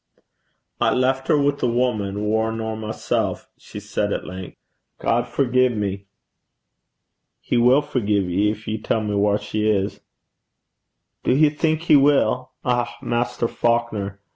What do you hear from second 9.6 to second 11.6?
is.' 'Do ye